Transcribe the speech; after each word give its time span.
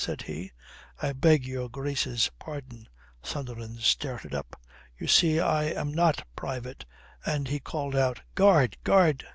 said 0.03 0.23
he. 0.23 0.51
"I 0.99 1.13
beg 1.13 1.45
your 1.45 1.69
Grace's 1.69 2.31
pardon," 2.39 2.89
Sunderland 3.21 3.81
started 3.81 4.33
up. 4.33 4.59
"You 4.97 5.05
see, 5.05 5.39
I 5.39 5.65
am 5.65 5.93
not 5.93 6.25
private," 6.35 6.85
and 7.23 7.47
he 7.49 7.59
called 7.59 7.95
out: 7.95 8.21
"Guard, 8.33 8.77
guard." 8.83 9.25